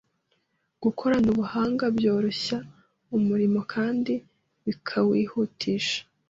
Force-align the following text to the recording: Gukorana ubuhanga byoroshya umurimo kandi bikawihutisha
Gukorana 0.83 1.27
ubuhanga 1.33 1.83
byoroshya 1.97 2.57
umurimo 3.17 3.59
kandi 3.73 4.13
bikawihutisha 4.65 5.99